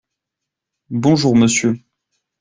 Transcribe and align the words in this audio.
Bonjour 0.89 1.35
monsieur. 1.35 1.77